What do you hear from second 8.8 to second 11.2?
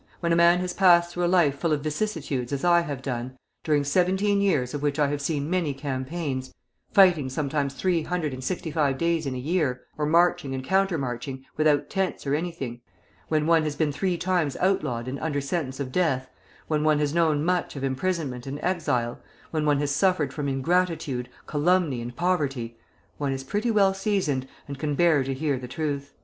days in a year, or marching and counter